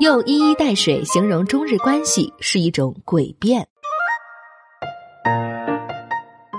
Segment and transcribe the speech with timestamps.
[0.00, 3.66] 用一衣带水形容中日关系是一种诡辩。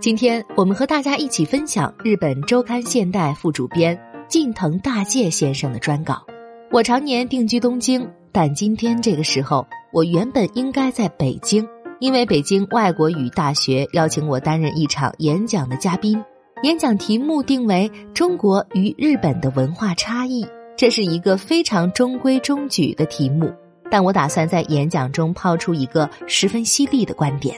[0.00, 3.96] 今天我们和大家一起分享日本周刊现代副主编
[4.26, 6.26] 近藤大介先生的专稿。
[6.72, 11.64] 我常年定居东京，但今天这个时候，我原本应该在北京，
[12.00, 16.20] 因为北京外国语大学邀请我担任一场演讲的嘉宾。
[16.64, 20.44] 演讲题目定为“中国与日本的文化差异”，
[20.80, 23.52] 这是一个非常中规中矩的题目。
[23.90, 27.54] 但我打算在演讲中抛出一个十分犀利的观点：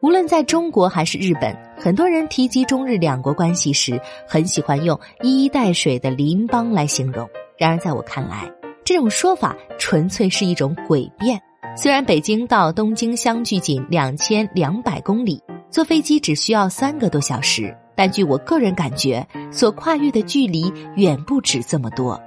[0.00, 7.28] 无论在中国还是日本，很多人提及中日两国关系时，很喜欢用“一衣带水”的邻邦来形容。
[7.58, 8.50] 然而，在我看来，
[8.82, 11.38] 这种说法纯粹是一种诡辩。
[11.76, 17.76] 虽然北京到东京相距仅两千两百公里，坐飞机只需要三个多小时。
[17.94, 22.18] 但据我个人感觉，所跨越的距离远不止这么多。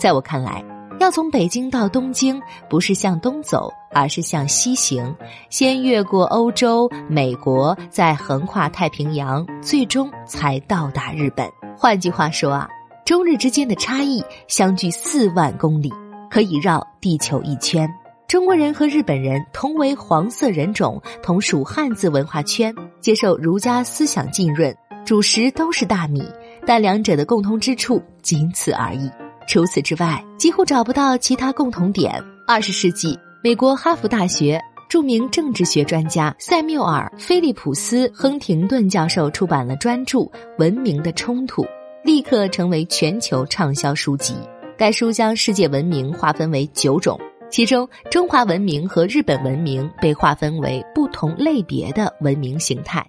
[0.00, 0.64] 在我看来，
[0.98, 5.14] 要从北京到东京，不是向东走，而是向西行，
[5.50, 11.46] 先越过欧洲、美国，再横跨太平洋，最终才到达日本。
[11.76, 12.66] 换句话说啊，
[13.04, 15.92] 中日之间的差异相距四万公里，
[16.30, 17.86] 可以绕地球一圈。
[18.26, 24.74] 中国人和日本人同为黄色人种，同属汉字文化圈，接受儒家思想浸润。
[25.04, 26.24] 主食都是大米，
[26.66, 29.10] 但两者的共通之处仅此而已。
[29.50, 32.22] 除此之外，几乎找不到其他共同点。
[32.46, 40.18] 二十世纪，美国哈佛大学著名政治学专家塞缪尔·菲利普斯·亨廷顿教授出版了专著
[40.58, 41.64] 《文明的冲突》，
[42.04, 44.36] 立刻成为全球畅销书籍。
[44.78, 47.18] 该书将世界文明划分为九种，
[47.50, 53.04] 其中中华文明和日本文明被划分为不同类别的文明形态。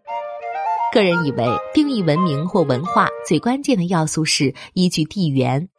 [0.92, 5.70] 个人以为，定义文明或文化最关键的要素是依据地缘。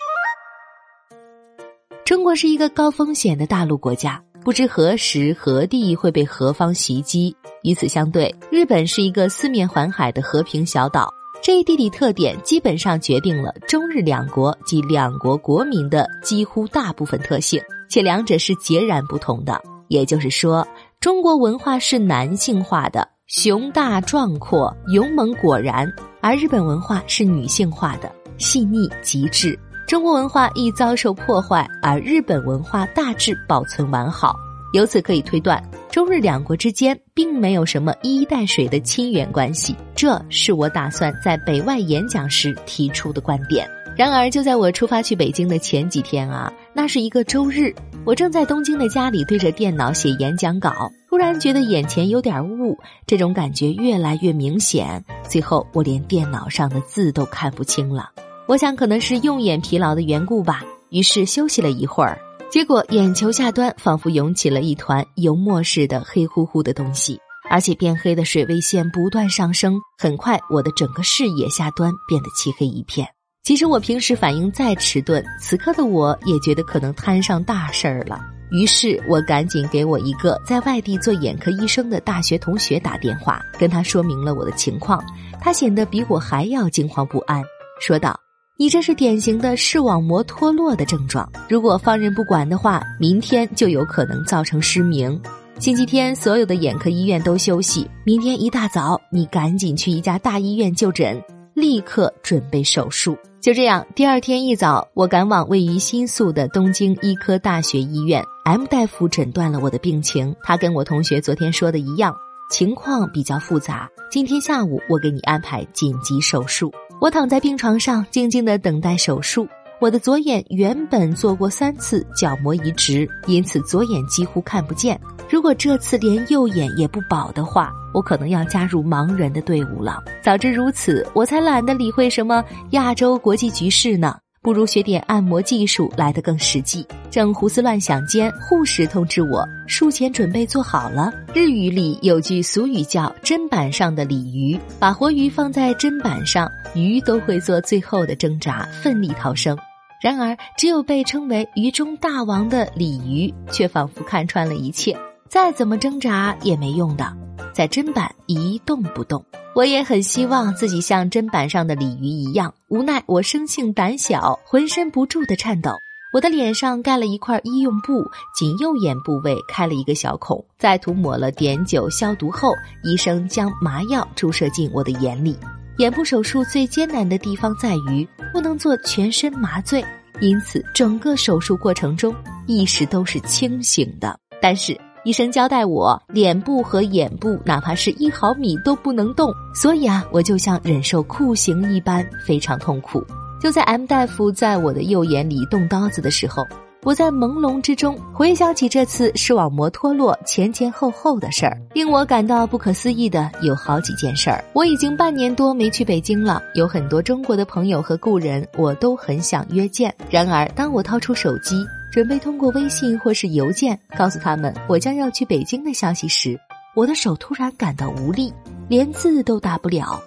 [2.12, 7.34] 中国是一个高风险的大陆国家，不知何时何地会被何方袭击。
[7.62, 11.10] 与此相对，日本是一个四面环海的和平小岛。
[11.42, 17.58] 这一地理特点基本上决定了中日两国及两国国民的几乎大部分特性，
[17.88, 19.58] 且两者是截然不同的。
[19.88, 20.68] 也就是说，
[21.00, 23.08] 中国文化是男性化的。
[23.26, 25.90] 雄大壮阔、勇猛果然，
[26.20, 29.58] 而日本文化是女性化的、细腻极致。
[29.86, 34.34] 中国文化易遭受破坏，而日本文化大致保存完好。
[34.72, 39.76] 由此可以推断，中日两国之间并没有什么一衣带水的亲缘关系。
[39.94, 43.68] 这是我打算在北外演讲时提出的观点。
[43.94, 47.74] 然而，就在我出发去北京的前几天啊，那是一个周日。
[48.06, 55.04] 我正在东京的家里对着电脑写演讲稿，突然觉得眼前有点雾，这种感觉越来越明显。
[55.28, 58.08] 最后，我连电脑上的字都看不清了。
[58.46, 62.18] 我想可能是用眼疲劳的缘故吧，于是休息了一会儿。
[62.50, 69.80] 结果眼球下端仿佛涌起了一团油墨似的黑乎乎的东西，而且变黑的水位线不断上升。
[69.98, 73.08] 很快，我的整个视野下端变得漆黑一片。
[73.44, 78.20] 其实我平时反应再迟钝，此刻的我也觉得可能摊上大事儿了。
[78.50, 85.02] 于是我赶紧给我一个在外地做眼科医生的大学同学打电话，跟他说明了我的情况。
[85.40, 87.42] 他显得比我还要惊慌不安，
[87.80, 88.14] 说道
[88.62, 95.20] ：“你这是典型的视网膜脱落的症状，如果放任不管的话，明天就有可能造成失明。
[95.58, 101.20] 星期天所有的眼科医院都休息，明天一大早你赶紧去一家大医院就诊，
[101.54, 108.24] 立刻准备手术。”就这样，第二天一早，我赶往位于新宿的东京医科大学医院。
[108.44, 112.14] M 大夫诊断了我的病情，他跟我同学昨天说的一样，
[112.48, 113.90] 情况比较复杂。
[114.08, 116.72] 今天下午我给你安排紧急手术。
[117.02, 119.44] 我躺在病床上，静静的等待手术。
[119.80, 125.00] 我的左眼原本做过三次角膜移植，因此左眼几乎看不见。
[125.28, 130.00] 如果这次连右眼也不保的话，我可能要加入盲人的队伍了。
[130.22, 136.84] 早知如此，我才懒得理会什么亚洲国际局势呢，不如学点按摩技术来得更实际。
[137.10, 141.12] 正胡思乱想间，护士通知我术前准备做好了。
[141.32, 149.56] 日语里有句俗语叫“砧板上的鲤鱼”，把活鱼放在砧板上，鱼都会做最后的挣扎，奋力逃生。
[150.02, 154.96] 然而，只有被称为“鱼中大王”的鲤鱼，却仿佛看穿了一切，
[155.28, 157.16] 再怎么挣扎也没用的，
[157.52, 159.24] 在砧板一动不动。
[159.54, 165.70] 我也很希望自己像砧板上的鲤鱼一样，无奈我生性胆小，浑身不住的颤抖。
[166.14, 168.02] 我的脸上盖了一块医用布，
[168.34, 175.36] 仅右眼部位开了一个小孔，在涂抹了碘酒消毒后，医生将麻药注射进我的眼里。
[175.78, 179.84] 眼部手术最艰难的地方在于不能做全身麻醉，
[180.20, 182.14] 因此整个手术过程中
[182.46, 184.18] 意识都是清醒的。
[184.40, 193.04] 但是医生交代我，脸部和眼部哪怕是一毫米都不能动，所以啊，我就像忍受酷刑一般，非常痛苦。
[193.40, 196.46] 就在 M 大夫在我的右眼里动刀子的时候。
[196.84, 204.44] 我在朦胧之中回想起这次视网膜脱落前前后后的事儿，令我感到不可思议的有好几件事儿。
[204.52, 209.94] 我已经半年多没去北京了，有很多中国的朋友和故人，我都很想约见。
[210.10, 216.40] 然而，当我掏出手机准备通过微信或是邮件告诉他们我将要去北京的消息时，
[216.74, 218.32] 我的手突然感到无力，
[218.66, 220.02] 连字都打不了。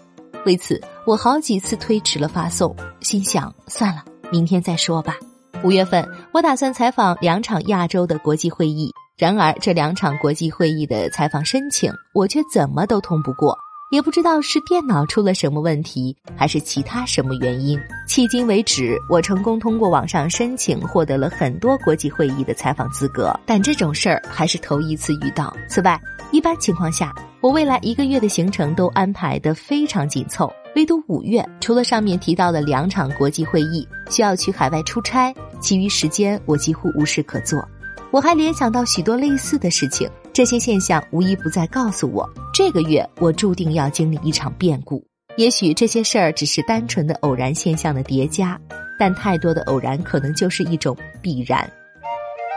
[0.48, 5.16] 为此，我好几次推迟了发送，心想算了，明天再说吧。
[5.64, 6.04] 五月份，
[6.34, 8.92] 我打算采访两场亚洲的国际会议。
[9.16, 13.56] 然而，这两场国际会议的采访申请，我却怎么都通不过。
[13.96, 17.80] 也不知道是电脑出了什么问题，还是其他什么原因。
[18.10, 25.56] 迄今为止，我成功通过网上申请，获得了很多国际会议的采访资格，但这种事儿还是头一次遇到。
[25.70, 25.98] 此外，
[26.32, 30.52] 一般情况下，我未来一个月的行程都安排得非常紧凑。
[30.76, 37.66] 唯独五月，除了上面提到的两场国际会议需要去海外出差，其余时间我几乎无事可做。
[38.12, 45.02] 我还联想到许多类似的事情，这些现象无一不在告诉我，这个月我注定要经历一场变故。
[45.38, 48.60] 也许这些事儿只是单纯的偶然现象的叠加，
[49.00, 51.66] 但太多的偶然可能就是一种必然。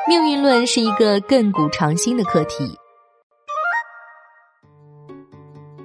[0.08, 2.68] 命运论是一个亘古长新的课题。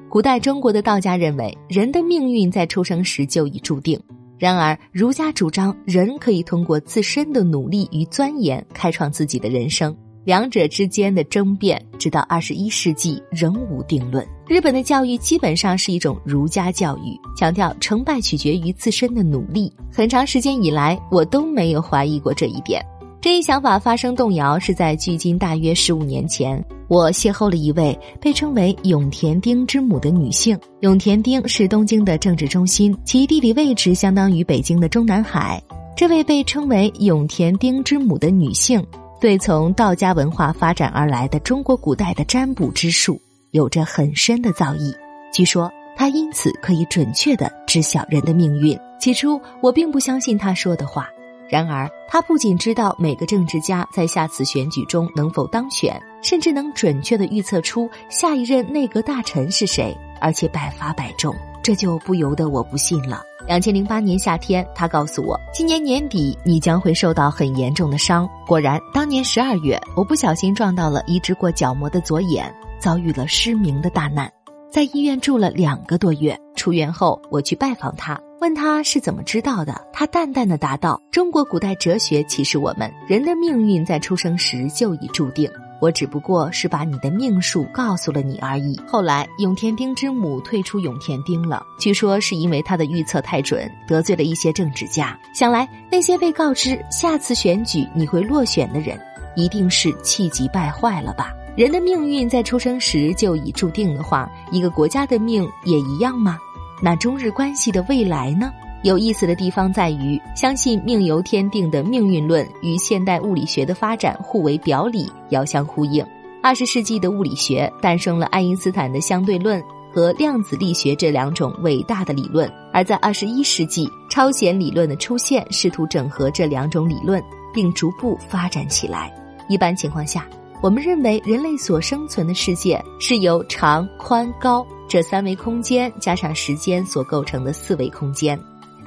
[0.10, 4.02] 古代中国的道家认为，人的命运在出生时就已注定。
[4.40, 9.96] 然而，儒家主张人可以通过自身的努力与钻研开创自己的人生。
[10.26, 14.26] 两者之间的争辩，直到二十一世纪仍无定论。
[14.48, 19.74] 日本的教育基本上是一种儒家教育，强调成败取决于自身的努力。
[19.92, 22.84] 很长时间以来，我都没有怀疑过这一点。
[23.20, 30.60] 这一想法发生动摇，是在距今大约十五年前，我邂逅了一位被称为永田町之母的女性。
[30.82, 35.62] 永田町是东京的政治中心，其地理位置相当于北京的中南海。
[35.96, 38.86] 这位被称为永田町之母的女性，
[39.24, 43.18] 对从道家文化发展而来的中国古代的占卜之术
[43.52, 44.94] 有着很深的造诣。
[45.32, 48.78] 据说他因此可以准确地知晓人的命运。
[49.00, 51.08] 起初，我并不相信他说的话。
[51.48, 63.22] 然而，他不仅知道每个政治家在下次选举中能否当选，甚至能准确的预测出下一任内阁大臣是谁，而且百发百中，这就不由得我不信了。
[63.46, 68.28] 两千零八年夏天，他告诉我，今年年底你将会受到很严重的伤。
[68.48, 74.32] 果然，当年十二月，我不小心撞到了移植过角膜的左眼，遭遇了失明的大难，
[74.72, 76.38] 在医院住了两个多月。
[76.56, 78.20] 出院后，我去拜访他。
[78.40, 79.74] 问他是怎么知道的？
[79.94, 85.50] 他淡淡的答道：“中国古代哲学启示我们，人的命运在出生时就已注定。
[85.84, 95.20] 我只不过是把你的命数告诉了你而已。”后来，永田町之母退出永田町了，据说是因为他的预测太准，得罪了一些政治家。
[95.36, 98.98] 想来，那些被告知下次选举你会落选的人，
[99.36, 101.34] 一定是气急败坏了吧？
[101.58, 106.40] 人的命运在出生时就已注定的话，一个国家的命也一样吗？
[106.82, 108.52] 那中日关系的未来呢？
[108.84, 116.06] 有意思的地方在于，相信命由天定的命运论与现代物理学的发展互为表里，遥相呼应。
[116.42, 129.10] 二十世纪的物理学诞生了爱因斯坦的相对论和量子力学这两种伟大的理论，而在二十一世纪，超弦理论的出现试图整合这两种理论，并逐步发展起来。
[129.48, 130.28] 一般情况下，
[130.62, 134.66] 我们认为人类所生存的世界是由长、宽、高。
[134.90, 138.40] 这三维空间加上时间所构成的四维空间，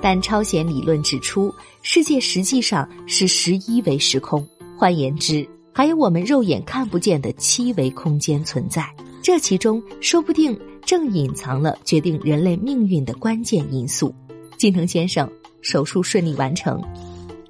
[0.09, 4.47] 但超弦理论指出，世界实际上是十一维时空。
[4.79, 8.89] 换言之，还有我们肉眼看不见的七维空间存在。
[9.21, 14.15] 这其中说不定正隐藏了决定人类命运的关键因素。
[14.57, 15.29] 金城先生
[15.61, 16.81] 手术顺利完成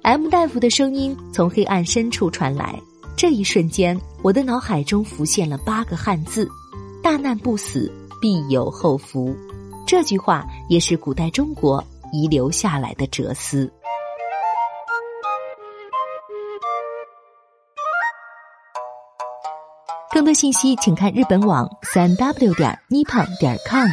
[0.01, 2.81] ，M 大夫的声音从黑暗深处传来。
[3.15, 6.49] 这一瞬间，我的脑海中浮现了八个汉字：
[7.03, 7.93] 大难不死。
[8.19, 9.37] 必有后福，
[9.85, 11.85] 这句话也是古代中国
[12.17, 13.71] 遗留下来的哲思。
[20.09, 23.87] 更多信息，请看日本网三 w 点 nippon 点 com。